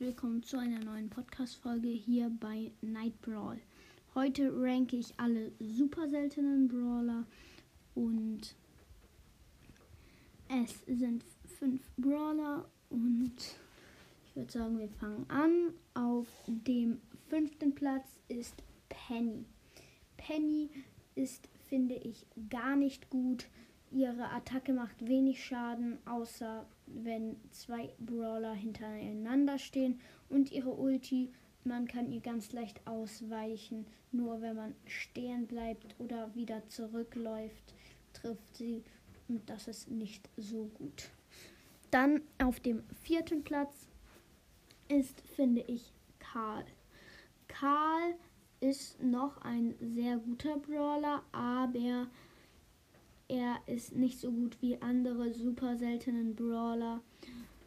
willkommen 0.00 0.42
zu 0.42 0.58
einer 0.58 0.80
neuen 0.80 1.08
Podcast-Folge 1.08 1.88
hier 1.88 2.28
bei 2.40 2.72
Night 2.80 3.20
Brawl. 3.20 3.60
Heute 4.14 4.50
ranke 4.60 4.96
ich 4.96 5.14
alle 5.18 5.52
super 5.60 6.08
seltenen 6.08 6.66
Brawler 6.66 7.24
und 7.94 8.56
es 10.48 10.80
sind 10.86 11.24
fünf 11.58 11.82
Brawler 11.96 12.68
und 12.90 13.36
ich 14.26 14.34
würde 14.34 14.50
sagen, 14.50 14.78
wir 14.78 14.88
fangen 14.88 15.30
an. 15.30 15.74
Auf 15.94 16.28
dem 16.46 17.00
fünften 17.28 17.74
Platz 17.74 18.18
ist 18.28 18.64
Penny. 18.88 19.44
Penny 20.16 20.70
ist, 21.14 21.48
finde 21.68 21.94
ich, 21.94 22.26
gar 22.50 22.74
nicht 22.74 23.10
gut. 23.10 23.46
Ihre 23.94 24.28
Attacke 24.30 24.72
macht 24.72 25.06
wenig 25.06 25.44
Schaden, 25.44 25.98
außer 26.04 26.66
wenn 26.86 27.36
zwei 27.52 27.94
Brawler 28.00 28.52
hintereinander 28.52 29.56
stehen. 29.56 30.00
Und 30.28 30.50
ihre 30.50 30.72
Ulti, 30.72 31.32
man 31.62 31.86
kann 31.86 32.10
ihr 32.10 32.20
ganz 32.20 32.52
leicht 32.52 32.84
ausweichen. 32.88 33.86
Nur 34.10 34.42
wenn 34.42 34.56
man 34.56 34.74
stehen 34.86 35.46
bleibt 35.46 35.94
oder 36.00 36.34
wieder 36.34 36.66
zurückläuft, 36.66 37.74
trifft 38.12 38.56
sie. 38.56 38.82
Und 39.28 39.48
das 39.48 39.68
ist 39.68 39.88
nicht 39.88 40.28
so 40.36 40.64
gut. 40.74 41.10
Dann 41.92 42.20
auf 42.42 42.58
dem 42.58 42.82
vierten 43.04 43.44
Platz 43.44 43.86
ist, 44.88 45.20
finde 45.20 45.62
ich, 45.68 45.92
Karl. 46.18 46.64
Karl 47.46 48.16
ist 48.58 49.00
noch 49.00 49.40
ein 49.42 49.76
sehr 49.78 50.16
guter 50.16 50.56
Brawler, 50.56 51.22
aber 51.30 52.08
er 53.28 53.60
ist 53.66 53.94
nicht 53.94 54.20
so 54.20 54.30
gut 54.30 54.60
wie 54.60 54.80
andere 54.80 55.32
super 55.32 55.76
seltenen 55.76 56.34
Brawler. 56.34 57.02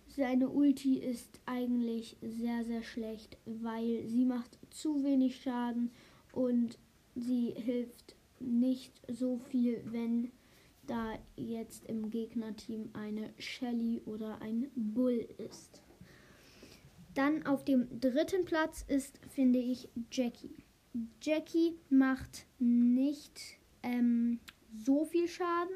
Seine 0.07 0.49
Ulti 0.49 0.97
ist 0.97 1.39
eigentlich 1.45 2.17
sehr, 2.21 2.63
sehr 2.63 2.83
schlecht, 2.83 3.37
weil 3.45 4.07
sie 4.07 4.25
macht 4.25 4.57
zu 4.69 5.03
wenig 5.03 5.41
Schaden 5.41 5.91
und 6.31 6.77
sie 7.15 7.53
hilft 7.55 8.15
nicht 8.39 8.93
so 9.07 9.37
viel, 9.37 9.81
wenn 9.85 10.31
da 10.85 11.19
jetzt 11.35 11.85
im 11.85 12.09
Gegnerteam 12.09 12.89
eine 12.93 13.33
Shelly 13.37 14.01
oder 14.05 14.41
ein 14.41 14.71
Bull 14.75 15.27
ist. 15.37 15.81
Dann 17.13 17.45
auf 17.45 17.65
dem 17.65 17.87
dritten 17.99 18.45
Platz 18.45 18.85
ist, 18.87 19.19
finde 19.29 19.59
ich, 19.59 19.89
Jackie. 20.11 20.55
Jackie 21.21 21.75
macht 21.89 22.45
nicht 22.59 23.59
ähm, 23.83 24.39
so 24.87 25.03
viel 25.03 25.27
Schaden. 25.27 25.75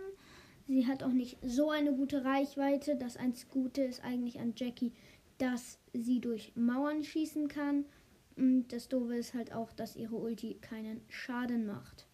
Sie 0.67 0.87
hat 0.87 1.03
auch 1.03 1.11
nicht 1.11 1.37
so 1.43 1.69
eine 1.69 1.93
gute 1.93 2.23
Reichweite. 2.23 2.95
Das 2.95 3.17
einzige 3.17 3.51
Gute 3.51 3.81
ist 3.81 4.03
eigentlich 4.03 4.39
an 4.39 4.53
Jackie, 4.55 4.93
dass 5.37 5.79
sie 5.93 6.21
durch 6.21 6.53
Mauern 6.55 7.03
schießen 7.03 7.49
kann. 7.49 7.85
Und 8.37 8.69
das 8.69 8.87
Doofe 8.87 9.17
ist 9.17 9.33
halt 9.33 9.53
auch, 9.53 9.73
dass 9.73 9.97
ihre 9.97 10.15
Ulti 10.15 10.55
keinen 10.61 11.01
Schaden 11.09 11.65
macht. 11.65 12.07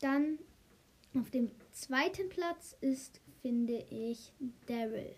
Dann 0.00 0.38
auf 1.14 1.30
dem 1.30 1.50
zweiten 1.72 2.28
Platz 2.28 2.76
ist, 2.82 3.22
finde 3.40 3.86
ich, 3.88 4.34
Daryl. 4.66 5.14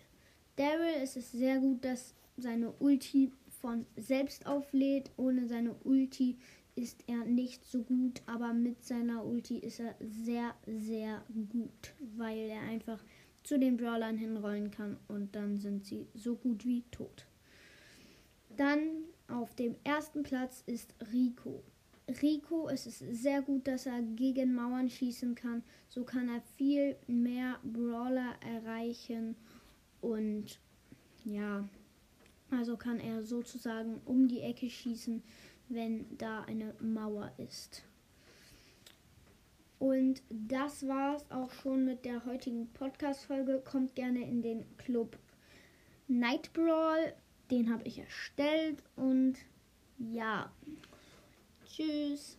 Daryl 0.55 1.03
ist 1.03 1.17
es 1.17 1.33
sehr 1.33 1.59
gut, 1.59 1.83
dass 1.83 2.15
seine 2.37 2.71
Ulti 2.79 3.33
von 3.59 3.85
selbst 3.97 4.45
auflädt. 4.45 5.11
Ohne 5.17 5.47
seine 5.47 5.73
Ulti 5.83 6.37
ist 6.77 7.03
er 7.07 7.25
nicht 7.25 7.65
so 7.65 7.81
gut, 7.81 8.21
aber 8.27 8.53
mit 8.53 8.85
seiner 8.85 9.25
Ulti 9.25 9.57
ist 9.57 9.79
er 9.79 9.95
sehr, 9.99 10.53
sehr 10.67 11.23
gut, 11.51 11.93
weil 12.15 12.37
er 12.37 12.61
einfach 12.61 13.03
zu 13.43 13.57
den 13.57 13.77
Brawlern 13.77 14.17
hinrollen 14.17 14.69
kann 14.69 14.97
und 15.07 15.35
dann 15.35 15.57
sind 15.57 15.85
sie 15.85 16.07
so 16.13 16.35
gut 16.35 16.65
wie 16.65 16.83
tot. 16.91 17.25
Dann 18.55 18.79
auf 19.27 19.55
dem 19.55 19.75
ersten 19.83 20.21
Platz 20.21 20.63
ist 20.67 20.93
Rico. 21.11 21.63
Rico 22.21 22.67
ist 22.69 22.85
es 22.85 22.99
sehr 22.99 23.41
gut, 23.41 23.67
dass 23.67 23.85
er 23.85 24.01
gegen 24.01 24.53
Mauern 24.53 24.89
schießen 24.89 25.33
kann. 25.35 25.63
So 25.89 26.03
kann 26.03 26.29
er 26.29 26.41
viel 26.57 26.95
mehr 27.07 27.59
Brawler 27.63 28.35
erreichen 28.41 29.35
und 29.99 30.59
ja, 31.25 31.67
also 32.51 32.77
kann 32.77 32.99
er 32.99 33.23
sozusagen 33.23 33.99
um 34.05 34.27
die 34.27 34.41
Ecke 34.41 34.69
schießen 34.69 35.23
wenn 35.69 36.17
da 36.17 36.41
eine 36.41 36.73
Mauer 36.79 37.31
ist. 37.37 37.83
Und 39.79 40.23
das 40.29 40.87
war's 40.87 41.29
auch 41.29 41.51
schon 41.51 41.85
mit 41.85 42.03
der 42.03 42.25
heutigen 42.25 42.67
Podcast-Folge. 42.73 43.61
Kommt 43.63 43.95
gerne 43.95 44.27
in 44.27 44.41
den 44.41 44.65
Club 44.77 45.17
Night 46.07 46.51
Brawl. 46.53 47.13
Den 47.51 47.71
habe 47.71 47.83
ich 47.83 47.99
erstellt. 47.99 48.81
Und 48.95 49.35
ja, 49.99 50.51
tschüss. 51.65 52.37